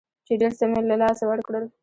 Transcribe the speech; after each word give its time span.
چې 0.25 0.33
ډېر 0.41 0.51
څه 0.59 0.65
مې 0.71 0.81
له 0.89 0.95
لاسه 1.01 1.23
ورکړل. 1.27 1.65